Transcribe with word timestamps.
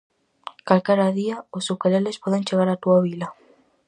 Calquera 0.67 1.15
día, 1.19 1.37
os 1.57 1.65
ukeleles 1.75 2.21
poden 2.23 2.45
chegar 2.47 2.67
á 2.73 2.75
túa 2.83 2.99
vila. 3.07 3.27